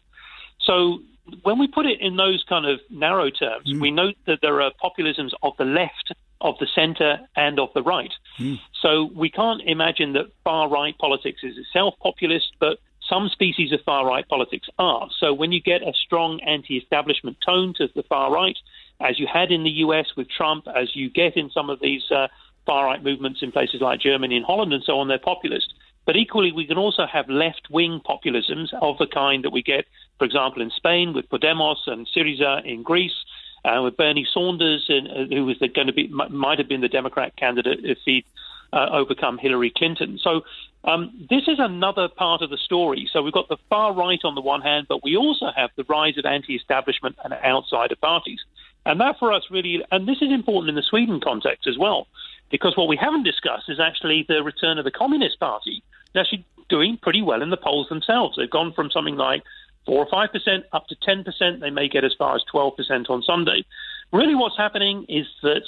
So 0.60 1.00
when 1.42 1.58
we 1.58 1.66
put 1.66 1.86
it 1.86 2.00
in 2.00 2.16
those 2.16 2.44
kind 2.48 2.66
of 2.66 2.80
narrow 2.90 3.30
terms, 3.30 3.68
mm. 3.68 3.80
we 3.80 3.90
note 3.90 4.16
that 4.26 4.40
there 4.42 4.60
are 4.60 4.72
populisms 4.82 5.30
of 5.42 5.54
the 5.58 5.64
left, 5.64 6.12
of 6.40 6.56
the 6.58 6.66
centre, 6.74 7.18
and 7.36 7.58
of 7.58 7.70
the 7.74 7.82
right. 7.82 8.12
Mm. 8.38 8.60
So 8.82 9.10
we 9.14 9.30
can't 9.30 9.62
imagine 9.64 10.12
that 10.14 10.26
far 10.42 10.68
right 10.68 10.96
politics 10.98 11.42
is 11.42 11.56
itself 11.56 11.94
populist, 12.02 12.52
but 12.60 12.78
some 13.08 13.28
species 13.28 13.72
of 13.72 13.80
far 13.82 14.06
right 14.06 14.26
politics 14.28 14.68
are. 14.78 15.08
So 15.18 15.32
when 15.32 15.52
you 15.52 15.60
get 15.60 15.82
a 15.82 15.92
strong 15.94 16.40
anti 16.40 16.76
establishment 16.76 17.38
tone 17.44 17.74
to 17.78 17.88
the 17.94 18.02
far 18.02 18.32
right, 18.32 18.56
as 19.00 19.18
you 19.18 19.26
had 19.26 19.50
in 19.50 19.64
the 19.64 19.70
US 19.70 20.06
with 20.16 20.28
Trump, 20.28 20.66
as 20.74 20.94
you 20.94 21.10
get 21.10 21.36
in 21.36 21.50
some 21.50 21.70
of 21.70 21.80
these 21.80 22.10
uh, 22.10 22.28
far 22.66 22.86
right 22.86 23.02
movements 23.02 23.42
in 23.42 23.52
places 23.52 23.80
like 23.80 24.00
Germany 24.00 24.36
and 24.36 24.44
Holland 24.44 24.72
and 24.72 24.82
so 24.84 24.98
on, 24.98 25.08
they're 25.08 25.18
populist. 25.18 25.74
But 26.06 26.16
equally, 26.16 26.52
we 26.52 26.66
can 26.66 26.76
also 26.76 27.06
have 27.06 27.28
left 27.28 27.68
wing 27.70 28.00
populisms 28.04 28.72
of 28.82 28.98
the 28.98 29.06
kind 29.06 29.44
that 29.44 29.50
we 29.50 29.62
get, 29.62 29.86
for 30.18 30.25
example, 30.25 30.62
in 30.62 30.71
Spain 30.71 31.12
with 31.12 31.28
Podemos 31.28 31.76
and 31.87 32.06
Syriza 32.06 32.64
in 32.64 32.83
Greece, 32.83 33.14
uh, 33.64 33.80
with 33.83 33.97
Bernie 33.97 34.26
Sanders, 34.33 34.87
and, 34.88 35.09
uh, 35.09 35.35
who 35.35 35.44
was 35.47 35.59
going 35.59 35.87
to 35.87 35.92
be 35.92 36.09
might 36.09 36.59
have 36.59 36.68
been 36.68 36.80
the 36.80 36.88
Democrat 36.88 37.35
candidate 37.37 37.80
if 37.83 37.99
he'd 38.04 38.25
uh, 38.73 38.88
overcome 38.90 39.38
Hillary 39.38 39.73
Clinton. 39.75 40.18
So 40.23 40.42
um, 40.85 41.26
this 41.30 41.49
is 41.49 41.59
another 41.59 42.09
part 42.09 42.42
of 42.42 42.50
the 42.50 42.59
story. 42.59 43.09
So 43.11 43.23
we've 43.23 43.33
got 43.33 43.49
the 43.49 43.56
far 43.71 43.94
right 43.94 44.21
on 44.25 44.35
the 44.35 44.40
one 44.40 44.61
hand, 44.61 44.87
but 44.88 45.02
we 45.02 45.16
also 45.16 45.47
have 45.56 45.71
the 45.76 45.85
rise 45.85 46.18
of 46.18 46.26
anti-establishment 46.26 47.16
and 47.25 47.33
outsider 47.33 47.97
parties. 47.97 48.40
And 48.85 49.00
that 49.00 49.18
for 49.18 49.33
us 49.33 49.44
really, 49.50 49.83
and 49.90 50.06
this 50.06 50.21
is 50.21 50.30
important 50.30 50.68
in 50.68 50.75
the 50.75 50.83
Sweden 50.83 51.21
context 51.21 51.66
as 51.66 51.78
well, 51.78 52.06
because 52.50 52.76
what 52.76 52.88
we 52.88 52.97
haven't 52.97 53.23
discussed 53.23 53.68
is 53.68 53.80
actually 53.80 54.26
the 54.28 54.42
return 54.42 54.78
of 54.78 54.85
the 54.85 54.90
Communist 54.90 55.40
Party. 55.40 55.83
They're 56.12 56.23
actually 56.23 56.44
doing 56.68 56.99
pretty 57.00 57.23
well 57.23 57.42
in 57.42 57.50
the 57.50 57.56
polls 57.56 57.88
themselves. 57.88 58.37
They've 58.37 58.50
gone 58.50 58.73
from 58.73 58.90
something 58.90 59.16
like 59.16 59.42
4 59.86 59.98
or 59.98 60.06
5% 60.06 60.64
up 60.72 60.86
to 60.88 60.96
10%. 60.96 61.60
They 61.60 61.70
may 61.70 61.88
get 61.88 62.04
as 62.04 62.14
far 62.18 62.34
as 62.34 62.42
12% 62.52 63.10
on 63.10 63.22
Sunday. 63.22 63.64
Really, 64.12 64.34
what's 64.34 64.56
happening 64.56 65.06
is 65.08 65.26
that 65.42 65.62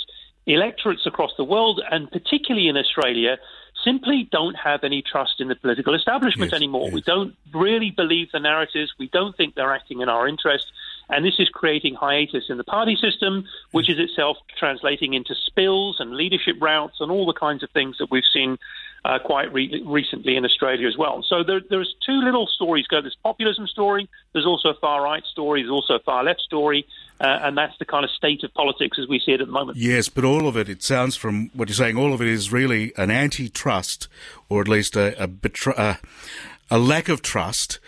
electorates 0.47 1.07
across 1.07 1.33
the 1.37 1.45
world, 1.45 1.83
and 1.91 2.11
particularly 2.11 2.69
in 2.69 2.77
Australia, 2.77 3.39
simply 3.85 4.29
don't 4.31 4.55
have 4.55 4.85
any 4.85 5.03
trust 5.03 5.41
in 5.41 5.49
the 5.49 5.55
political 5.55 5.95
establishment 5.95 6.53
yes, 6.53 6.57
anymore. 6.57 6.85
Yes. 6.87 6.95
We 6.95 7.01
don't 7.03 7.37
really 7.55 7.91
believe 7.91 8.29
the 8.33 8.41
narratives. 8.41 8.93
We 8.99 9.09
don't 9.09 9.37
think 9.37 9.55
they're 9.55 9.75
acting 9.75 10.01
in 10.01 10.09
our 10.09 10.27
interest. 10.27 10.67
And 11.09 11.25
this 11.25 11.35
is 11.39 11.49
creating 11.49 11.95
hiatus 11.95 12.45
in 12.49 12.57
the 12.57 12.65
party 12.65 12.97
system, 12.97 13.45
which 13.71 13.87
mm. 13.87 13.95
is 13.95 13.99
itself 14.11 14.39
translating 14.59 15.15
into 15.15 15.35
spills 15.35 16.01
and 16.01 16.15
leadership 16.15 16.57
routes 16.61 16.97
and 17.01 17.11
all 17.11 17.27
the 17.27 17.33
kinds 17.33 17.63
of 17.63 17.71
things 17.71 17.99
that 17.99 18.11
we've 18.11 18.25
seen 18.33 18.59
uh, 19.05 19.19
quite 19.19 19.53
re- 19.53 19.83
recently 19.87 20.37
in 20.37 20.45
Australia 20.45 20.89
as 20.89 20.97
well. 20.97 21.25
So 21.29 21.43
there, 21.45 21.61
there's 21.69 21.95
two 22.05 22.21
little 22.21 22.47
stories 22.47 22.87
go. 22.87 23.01
There's 23.01 23.17
populism 23.23 23.67
story. 23.67 24.09
There's 24.33 24.47
also 24.47 24.71
a 24.71 24.75
far 24.75 25.03
right 25.03 25.25
story. 25.31 25.63
There's 25.63 25.73
also 25.73 25.95
a 25.95 26.01
far 26.01 26.25
left 26.25 26.41
story. 26.41 26.87
Uh, 27.21 27.39
and 27.43 27.57
that's 27.57 27.77
the 27.79 27.85
kind 27.85 28.05
of 28.05 28.11
state 28.11 28.45
of 28.45 28.53
politics 28.53 28.99
as 29.01 29.09
we 29.09 29.19
see 29.19 29.33
it 29.33 29.41
at 29.41 29.47
the 29.47 29.53
moment. 29.53 29.79
Yes, 29.79 30.09
but 30.09 30.25
all 30.25 30.47
of 30.47 30.57
it, 30.57 30.69
it 30.69 30.83
sounds 30.83 31.17
from 31.17 31.51
what 31.55 31.69
you're 31.69 31.75
saying, 31.75 31.97
all 31.97 32.13
of 32.13 32.21
it 32.21 32.29
is 32.29 32.53
really 32.53 32.93
an 32.97 33.11
antitrust, 33.11 34.09
or 34.49 34.61
at 34.61 34.69
least 34.69 34.97
a, 34.97 35.23
a, 35.23 35.27
betra- 35.27 35.99
a 36.71 36.79
lack 36.79 37.09
of 37.09 37.23
trust 37.23 37.79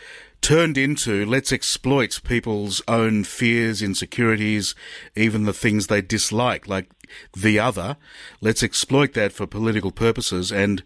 turned 0.41 0.79
into 0.79 1.27
let's 1.27 1.53
exploit 1.53 2.21
people's 2.25 2.81
own 2.89 3.25
fears, 3.25 3.83
insecurities, 3.83 4.75
even 5.17 5.45
the 5.45 5.53
things 5.53 5.89
they 5.89 6.01
dislike, 6.01 6.69
like 6.69 6.89
the 7.37 7.59
other. 7.59 7.97
Let's 8.41 8.63
exploit 8.63 9.15
that 9.15 9.33
for 9.33 9.47
political 9.47 9.91
purposes 9.91 10.53
and 10.53 10.83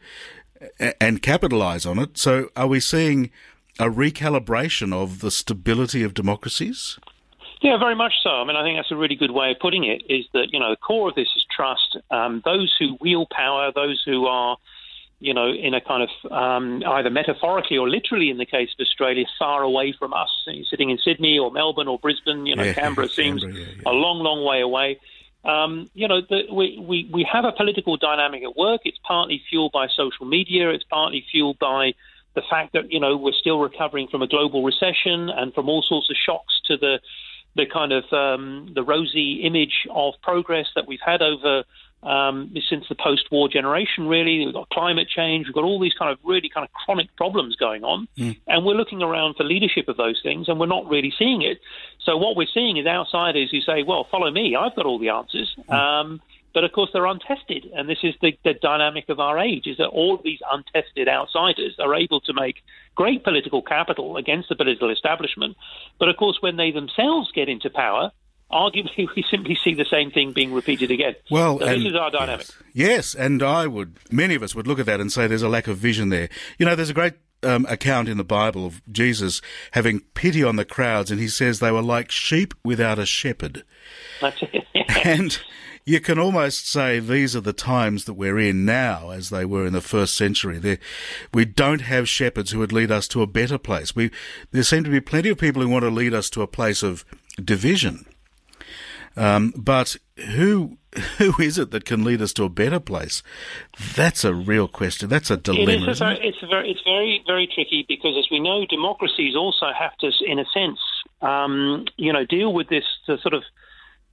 and 1.01 1.23
capitalize 1.23 1.85
on 1.85 1.99
it. 1.99 2.17
So, 2.19 2.49
are 2.55 2.69
we 2.69 2.81
seeing 2.81 3.31
a 3.79 3.87
recalibration 3.87 4.93
of 4.93 5.21
the 5.21 5.31
stability 5.31 6.03
of 6.03 6.15
democracies? 6.15 6.99
Yeah, 7.63 7.79
very 7.79 7.95
much 7.95 8.15
so. 8.23 8.31
I 8.31 8.45
mean, 8.45 8.57
I 8.57 8.63
think 8.63 8.79
that's 8.79 8.91
a 8.91 8.97
really 8.97 9.15
good 9.15 9.31
way 9.31 9.53
of 9.53 9.59
putting 9.61 9.85
it. 9.85 10.03
Is 10.09 10.27
that 10.33 10.49
you 10.53 10.61
know 10.61 10.71
the 10.71 10.77
core 10.77 11.09
of 11.09 11.15
this 11.15 11.29
is 11.37 11.45
trust. 11.55 11.97
Um, 12.11 12.43
those 12.45 12.75
who 12.79 12.97
wield 13.01 13.31
power, 13.31 13.73
those 13.75 14.03
who 14.05 14.27
are 14.27 14.57
you 15.23 15.33
know, 15.33 15.53
in 15.53 15.73
a 15.73 15.81
kind 15.81 16.03
of 16.03 16.33
um, 16.33 16.83
either 16.85 17.09
metaphorically 17.09 17.79
or 17.79 17.89
literally 17.89 18.29
in 18.29 18.39
the 18.39 18.45
case 18.45 18.71
of 18.77 18.83
Australia, 18.83 19.25
far 19.39 19.63
away 19.63 19.95
from 19.97 20.13
us. 20.13 20.29
sitting 20.69 20.91
in 20.91 20.99
Sydney 20.99 21.39
or 21.39 21.53
Melbourne 21.53 21.87
or 21.87 21.97
Brisbane, 21.97 22.45
you 22.45 22.57
know, 22.57 22.65
yeah, 22.65 22.73
Canberra 22.73 23.09
seems 23.21 23.43
Canberra, 23.43 23.63
yeah, 23.63 23.73
yeah. 23.77 23.91
a 23.91 23.93
long, 23.93 24.19
long 24.19 24.45
way 24.45 24.61
away. 24.61 24.99
Um, 25.45 25.91
you 25.95 26.07
know, 26.07 26.21
the, 26.21 26.43
we, 26.53 26.79
we, 26.79 27.11
we 27.13 27.27
have 27.33 27.45
a 27.45 27.53
political 27.53 27.97
dynamic 27.97 28.43
at 28.45 28.57
work. 28.57 28.83
It's 28.85 28.99
partly 29.03 29.43
fueled 29.49 29.73
by 29.73 29.89
social 29.89 30.27
media. 30.27 30.71
It's 30.71 30.85
partly 30.85 31.25
fueled 31.31 31.59
by 31.59 31.95
the 32.35 32.43
fact 32.49 32.73
that, 32.75 32.91
you 32.91 33.01
know, 33.01 33.17
we're 33.17 33.33
still 33.33 33.59
recovering 33.59 34.09
from 34.09 34.23
a 34.23 34.29
global 34.29 34.63
recession 34.63 35.29
and 35.29 35.53
from 35.53 35.69
all 35.69 35.83
sorts 35.83 36.09
of 36.11 36.17
shocks 36.17 36.61
to 36.67 36.77
the, 36.77 37.01
the 37.57 37.67
kind 37.67 37.93
of 37.93 38.05
um, 38.13 38.73
the 38.75 38.83
rosy 38.83 39.43
image 39.43 39.87
of 39.91 40.15
progress 40.23 40.67
that 40.75 40.87
we've 40.87 41.01
had 41.05 41.21
over 41.21 41.65
um, 42.03 42.53
since 42.69 42.85
the 42.89 42.95
post-war 42.95 43.49
generation. 43.49 44.09
Really, 44.09 44.45
we've 44.45 44.55
got 44.55 44.69
climate 44.71 45.09
change. 45.09 45.47
We've 45.47 45.55
got 45.55 45.65
all 45.65 45.81
these 45.81 45.95
kind 45.95 46.11
of 46.11 46.19
really 46.25 46.49
kind 46.49 46.65
of 46.65 46.73
chronic 46.73 47.15
problems 47.17 47.57
going 47.57 47.85
on, 47.85 48.09
mm. 48.17 48.39
and 48.47 48.65
we're 48.65 48.75
looking 48.75 49.03
around 49.03 49.37
for 49.37 49.45
leadership 49.45 49.89
of 49.89 49.97
those 49.97 50.21
things, 50.23 50.49
and 50.49 50.59
we're 50.59 50.67
not 50.67 50.89
really 50.89 51.13
seeing 51.19 51.43
it. 51.43 51.61
So 52.01 52.17
what 52.17 52.37
we're 52.37 52.49
seeing 52.53 52.77
is 52.77 52.87
outsiders 52.87 53.51
who 53.51 53.61
say, 53.61 53.83
"Well, 53.83 54.07
follow 54.11 54.31
me. 54.31 54.57
I've 54.57 54.75
got 54.75 54.87
all 54.87 54.99
the 54.99 55.11
answers." 55.11 55.55
Mm. 55.69 55.75
Um, 55.75 56.21
but 56.55 56.65
of 56.65 56.73
course, 56.73 56.91
they're 56.93 57.07
untested, 57.07 57.71
and 57.75 57.89
this 57.89 58.01
is 58.03 58.15
the, 58.21 58.37
the 58.45 58.53
dynamic 58.53 59.09
of 59.09 59.19
our 59.21 59.39
age: 59.39 59.67
is 59.67 59.79
that 59.79 59.89
all 59.89 60.19
these 60.23 60.41
untested 60.53 61.09
outsiders 61.09 61.77
are 61.79 61.95
able 61.95 62.21
to 62.23 62.35
make 62.35 62.57
great 62.95 63.25
political 63.25 63.63
capital 63.63 64.17
against 64.17 64.49
the 64.49 64.57
political 64.57 64.91
establishment. 64.91 65.57
But 65.99 66.09
of 66.09 66.17
course, 66.17 66.39
when 66.41 66.57
they 66.57 66.71
themselves 66.71 67.31
get 67.33 67.49
into 67.49 67.71
power, 67.71 68.13
arguably 68.53 69.09
we 69.17 69.25
simply 69.31 69.57
see 69.63 69.75
the 69.75 69.85
same 69.85 70.11
thing 70.11 70.33
being 70.33 70.53
repeated 70.53 70.91
again. 70.91 71.15
Well, 71.31 71.59
so 71.59 71.67
this 71.67 71.85
is 71.85 71.95
our 71.95 72.11
dynamic. 72.11 72.47
Yes. 72.73 73.15
and 73.15 73.43
I 73.43 73.67
would, 73.67 73.99
many 74.11 74.35
of 74.35 74.43
us 74.43 74.55
would 74.55 74.67
look 74.67 74.79
at 74.79 74.87
that 74.87 75.01
and 75.01 75.11
say 75.11 75.27
there's 75.27 75.43
a 75.43 75.49
lack 75.49 75.69
of 75.69 75.79
vision 75.79 76.11
there. 76.11 76.29
You 76.59 76.67
know, 76.67 76.75
there's 76.75 76.91
a 76.91 76.95
great 76.95 77.15
um, 77.43 77.67
account 77.69 78.09
in 78.09 78.17
the 78.17 78.25
Bible 78.25 78.67
of 78.67 78.83
Jesus 78.91 79.41
having 79.73 80.01
pity 80.15 80.45
on 80.45 80.57
the 80.57 80.65
crowds, 80.65 81.11
and 81.11 81.21
he 81.21 81.29
says 81.29 81.59
they 81.59 81.73
were 81.73 81.83
like 81.83 82.11
sheep 82.11 82.55
without 82.65 82.99
a 82.99 83.07
shepherd. 83.07 83.65
That's 84.21 84.41
it. 84.43 84.65
and 85.05 85.39
you 85.85 86.01
can 86.01 86.19
almost 86.19 86.69
say 86.69 87.01
these 87.01 87.35
are 87.35 87.41
the 87.41 87.53
times 87.53 88.05
that 88.05 88.15
we're 88.15 88.39
in 88.39 88.65
now, 88.65 89.11
as 89.11 89.31
they 89.31 89.45
were 89.45 89.67
in 89.67 89.73
the 89.73 89.81
first 89.81 90.15
century. 90.17 90.59
They're, 90.59 90.79
we 91.35 91.45
don't 91.45 91.83
have 91.83 92.09
shepherds 92.09 92.53
who 92.53 92.61
would 92.61 92.73
lead 92.73 92.93
us 92.93 93.09
to 93.09 93.23
a 93.23 93.27
better 93.27 93.59
place. 93.59 93.97
We, 93.97 94.11
there 94.53 94.63
seem 94.63 94.85
to 94.85 94.91
be 94.91 95.01
plenty 95.01 95.31
of 95.31 95.39
people 95.39 95.63
who 95.63 95.69
want 95.69 95.83
to 95.83 95.91
lead 95.91 96.15
us 96.15 96.31
to 96.31 96.43
a 96.43 96.47
place 96.47 96.83
of 96.83 97.05
division. 97.43 98.07
Um, 99.17 99.53
but 99.57 99.97
who 100.17 100.79
who 101.19 101.35
is 101.41 101.59
it 101.59 101.71
that 101.71 101.85
can 101.85 102.05
lead 102.05 102.21
us 102.21 102.33
to 102.35 102.45
a 102.45 102.49
better 102.49 102.81
place? 102.81 103.23
That's 103.97 104.25
a 104.25 104.35
real 104.35 104.69
question. 104.69 105.09
That's 105.09 105.31
a 105.31 105.37
dilemma. 105.37 105.73
It 105.73 105.89
is 105.89 106.01
a 106.01 106.05
very, 106.05 106.29
it's 106.29 106.41
very, 106.41 106.71
it's 106.71 106.83
very, 106.85 107.23
very 107.27 107.49
tricky 107.53 107.85
because, 107.89 108.17
as 108.19 108.27
we 108.31 108.41
know, 108.41 108.67
democracies 108.67 109.35
also 109.35 109.67
have 109.77 109.97
to, 109.99 110.11
in 110.27 110.39
a 110.39 110.45
sense, 110.53 110.79
um, 111.23 111.87
you 111.97 112.13
know, 112.13 112.25
deal 112.27 112.53
with 112.53 112.69
this 112.69 112.85
the 113.07 113.19
sort 113.19 113.35
of 113.35 113.43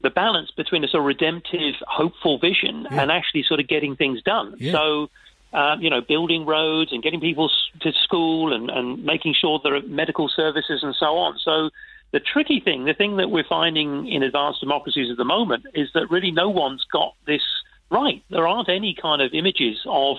the 0.01 0.09
balance 0.09 0.51
between 0.51 0.83
a 0.85 0.87
sort 0.87 1.01
of 1.01 1.07
redemptive, 1.07 1.75
hopeful 1.85 2.39
vision 2.39 2.87
yeah. 2.89 3.01
and 3.01 3.11
actually 3.11 3.43
sort 3.43 3.59
of 3.59 3.67
getting 3.67 3.95
things 3.95 4.21
done. 4.23 4.55
Yeah. 4.57 4.73
So. 4.73 5.09
Um, 5.51 5.81
you 5.81 5.89
know, 5.89 5.99
building 5.99 6.45
roads 6.45 6.93
and 6.93 7.01
getting 7.01 7.19
people 7.19 7.49
to 7.81 7.91
school 8.03 8.53
and, 8.53 8.69
and 8.69 9.03
making 9.03 9.33
sure 9.33 9.59
there 9.63 9.73
are 9.73 9.81
medical 9.81 10.29
services 10.29 10.83
and 10.83 10.93
so 10.93 11.17
on. 11.17 11.39
So 11.39 11.71
the 12.11 12.19
tricky 12.19 12.59
thing, 12.59 12.85
the 12.85 12.93
thing 12.93 13.17
that 13.17 13.29
we're 13.29 13.43
finding 13.47 14.07
in 14.07 14.23
advanced 14.23 14.59
democracies 14.59 15.11
at 15.11 15.17
the 15.17 15.25
moment, 15.25 15.65
is 15.73 15.89
that 15.93 16.09
really 16.09 16.31
no 16.31 16.49
one's 16.49 16.85
got 16.91 17.13
this 17.25 17.43
right. 17.89 18.23
There 18.29 18.47
aren't 18.47 18.69
any 18.69 18.95
kind 18.99 19.21
of 19.21 19.33
images 19.33 19.77
of 19.85 20.17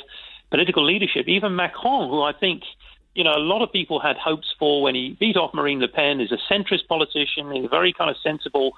political 0.50 0.84
leadership. 0.84 1.28
Even 1.28 1.56
Macron, 1.56 2.08
who 2.08 2.22
I 2.22 2.32
think 2.32 2.62
you 3.14 3.24
know, 3.24 3.34
a 3.34 3.38
lot 3.38 3.62
of 3.62 3.72
people 3.72 4.00
had 4.00 4.16
hopes 4.16 4.54
for 4.58 4.82
when 4.82 4.94
he 4.94 5.16
beat 5.18 5.36
off 5.36 5.52
Marine 5.52 5.80
Le 5.80 5.88
Pen, 5.88 6.20
is 6.20 6.32
a 6.32 6.38
centrist 6.52 6.86
politician, 6.88 7.50
he's 7.52 7.68
very 7.68 7.92
kind 7.92 8.10
of 8.10 8.16
sensible. 8.22 8.72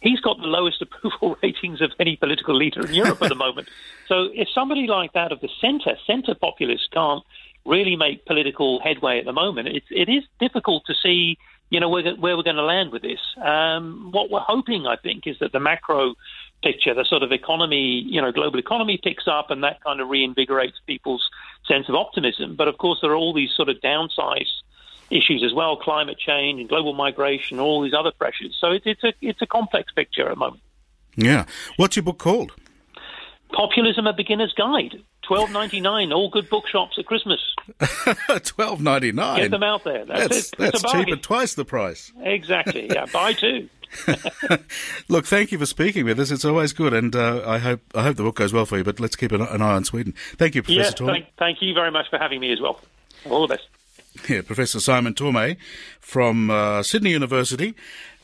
He's 0.00 0.20
got 0.20 0.38
the 0.38 0.46
lowest 0.46 0.82
approval 0.82 1.36
ratings 1.42 1.80
of 1.80 1.92
any 1.98 2.16
political 2.16 2.54
leader 2.54 2.84
in 2.86 2.94
Europe 2.94 3.22
at 3.22 3.28
the 3.28 3.34
moment. 3.34 3.68
So 4.08 4.30
if 4.32 4.48
somebody 4.54 4.86
like 4.86 5.12
that 5.12 5.32
of 5.32 5.40
the 5.42 5.50
centre, 5.60 5.94
centre 6.06 6.34
populists 6.34 6.88
can't 6.90 7.22
really 7.66 7.94
make 7.94 8.24
political 8.24 8.80
headway 8.80 9.18
at 9.18 9.26
the 9.26 9.34
moment, 9.34 9.68
it's, 9.68 9.84
it 9.90 10.08
is 10.08 10.24
difficult 10.40 10.86
to 10.86 10.94
see 10.94 11.36
you 11.70 11.80
know, 11.80 11.88
where, 11.88 12.14
where 12.14 12.36
we're 12.36 12.42
going 12.42 12.56
to 12.56 12.62
land 12.62 12.92
with 12.92 13.02
this. 13.02 13.20
Um, 13.42 14.10
what 14.12 14.30
we're 14.30 14.40
hoping, 14.40 14.86
I 14.86 14.96
think, 14.96 15.26
is 15.26 15.38
that 15.40 15.52
the 15.52 15.60
macro 15.60 16.14
picture, 16.62 16.94
the 16.94 17.04
sort 17.04 17.22
of 17.22 17.32
economy, 17.32 18.02
you 18.06 18.20
know, 18.20 18.32
global 18.32 18.58
economy 18.58 18.98
picks 19.02 19.28
up 19.28 19.50
and 19.50 19.62
that 19.62 19.82
kind 19.84 20.00
of 20.00 20.08
reinvigorates 20.08 20.74
people's 20.86 21.28
sense 21.66 21.88
of 21.88 21.94
optimism. 21.94 22.56
But 22.56 22.68
of 22.68 22.78
course, 22.78 22.98
there 23.02 23.12
are 23.12 23.16
all 23.16 23.34
these 23.34 23.50
sort 23.56 23.68
of 23.68 23.76
downsides 23.76 24.48
issues 25.10 25.42
as 25.44 25.54
well, 25.54 25.76
climate 25.76 26.18
change 26.18 26.60
and 26.60 26.68
global 26.68 26.94
migration, 26.94 27.58
all 27.58 27.82
these 27.82 27.94
other 27.94 28.10
pressures. 28.10 28.56
So 28.60 28.72
it, 28.72 28.82
it's 28.84 29.04
a 29.04 29.12
it's 29.20 29.42
a 29.42 29.46
complex 29.46 29.92
picture 29.92 30.26
at 30.26 30.30
the 30.30 30.36
moment. 30.36 30.62
Yeah. 31.16 31.46
What's 31.76 31.96
your 31.96 32.02
book 32.02 32.18
called? 32.18 32.52
Populism: 33.52 34.06
A 34.06 34.12
Beginner's 34.12 34.52
Guide. 34.52 35.02
Twelve 35.28 35.50
ninety 35.50 35.78
nine. 35.82 36.10
All 36.10 36.30
good 36.30 36.48
bookshops 36.48 36.98
at 36.98 37.04
Christmas. 37.04 37.38
Twelve 38.44 38.80
ninety 38.80 39.12
nine. 39.12 39.42
Get 39.42 39.50
them 39.50 39.62
out 39.62 39.84
there. 39.84 40.06
That's 40.06 40.50
that's, 40.52 40.80
that's 40.80 40.92
cheaper, 40.92 41.16
twice 41.16 41.52
the 41.52 41.66
price. 41.66 42.10
Exactly. 42.22 42.88
Yeah, 42.88 43.04
buy 43.12 43.34
two. 43.34 43.68
Look, 45.08 45.26
thank 45.26 45.52
you 45.52 45.58
for 45.58 45.66
speaking 45.66 46.06
with 46.06 46.18
us. 46.18 46.30
It's 46.30 46.46
always 46.46 46.72
good, 46.72 46.94
and 46.94 47.14
uh, 47.14 47.42
I 47.46 47.58
hope 47.58 47.82
I 47.94 48.04
hope 48.04 48.16
the 48.16 48.22
book 48.22 48.36
goes 48.36 48.54
well 48.54 48.64
for 48.64 48.78
you. 48.78 48.84
But 48.84 49.00
let's 49.00 49.16
keep 49.16 49.32
an, 49.32 49.42
an 49.42 49.60
eye 49.60 49.74
on 49.74 49.84
Sweden. 49.84 50.14
Thank 50.36 50.54
you, 50.54 50.62
Professor 50.62 51.04
yeah, 51.04 51.12
thank, 51.12 51.26
thank, 51.36 51.60
you 51.60 51.74
very 51.74 51.90
much 51.90 52.08
for 52.08 52.18
having 52.18 52.40
me 52.40 52.50
as 52.50 52.60
well. 52.62 52.80
All 53.28 53.46
the 53.46 53.54
best. 53.54 53.68
Yeah, 54.30 54.40
Professor 54.40 54.80
Simon 54.80 55.12
Tormey 55.12 55.58
from 56.00 56.48
uh, 56.50 56.82
Sydney 56.82 57.10
University, 57.10 57.74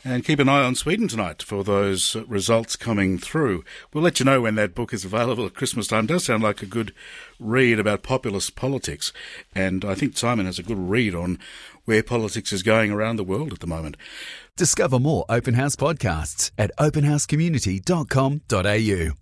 and 0.05 0.25
keep 0.25 0.39
an 0.39 0.49
eye 0.49 0.63
on 0.63 0.75
Sweden 0.75 1.09
tonight 1.09 1.43
for 1.43 1.65
those 1.65 2.15
results 2.29 2.77
coming 2.77 3.19
through. 3.19 3.65
We'll 3.93 4.05
let 4.05 4.21
you 4.21 4.27
know 4.27 4.43
when 4.43 4.55
that 4.57 4.75
book 4.75 4.93
is 4.93 5.05
available 5.05 5.47
at 5.47 5.55
Christmas 5.55 5.87
time. 5.87 6.05
It 6.05 6.09
does 6.09 6.25
sound 6.25 6.43
like 6.43 6.63
a 6.63 6.67
good 6.67 6.93
read 7.41 7.79
about 7.79 8.03
populist 8.03 8.55
politics. 8.55 9.13
And 9.55 9.85
I 9.85 9.95
think 9.95 10.17
Simon 10.17 10.47
has 10.47 10.59
a 10.59 10.63
good 10.63 10.79
read 10.79 11.15
on 11.15 11.39
where 11.87 12.03
politics 12.03 12.53
is 12.53 12.63
going 12.63 12.91
around 12.91 13.17
the 13.17 13.25
world 13.25 13.53
at 13.53 13.61
the 13.61 13.67
moment. 13.67 13.97
Discover 14.57 15.01
more 15.01 15.25
Open 15.29 15.55
House 15.55 15.77
podcasts 15.77 16.51
at 16.59 16.71
openhousecommunity.com.au. 16.79 19.15